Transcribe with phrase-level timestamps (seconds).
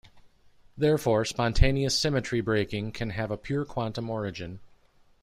[0.75, 4.59] Therefore spontaneous symmetry breaking can have a pure quantum origin.